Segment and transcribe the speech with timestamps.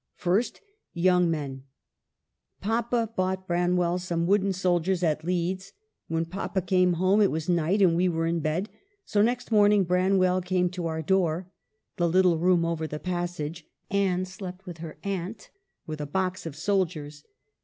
[0.15, 0.61] First,'
[1.09, 1.61] Young Men.'
[2.59, 5.73] Papa bought Bran well some wooden soldiers at Leeds;
[6.07, 8.67] when papa came home it was night, and we were in bed,
[9.05, 11.51] so next morning Branwell came to our door"
[11.97, 15.51] (the little room over the passage: Anne slept with her aunt)"
[15.85, 17.23] with a box of soldiers.